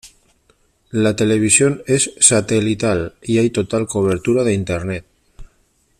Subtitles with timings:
[0.89, 5.05] La televisión es satelital y hay total cobertura de internet.